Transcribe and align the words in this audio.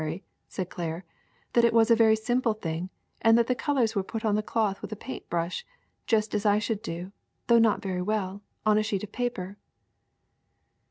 ry,'' 0.03 0.23
said 0.47 0.67
Claire, 0.67 1.05
that 1.53 1.63
it 1.63 1.73
was 1.75 1.91
a 1.91 1.95
very 1.95 2.15
simple 2.15 2.55
thing 2.55 2.89
and 3.21 3.37
that 3.37 3.45
the 3.45 3.53
colors 3.53 3.93
were 3.95 4.01
put 4.01 4.25
on 4.25 4.33
the 4.33 4.41
cloth 4.41 4.81
with 4.81 4.91
a 4.91 4.95
paint 4.95 5.29
brush 5.29 5.63
just 6.07 6.33
as 6.33 6.43
I 6.43 6.57
should 6.57 6.81
do, 6.81 7.11
though 7.45 7.59
not 7.59 7.83
very 7.83 8.01
well, 8.01 8.41
on 8.65 8.79
a 8.79 8.83
sheet 8.83 9.03
of 9.03 9.11
paper.' 9.11 9.57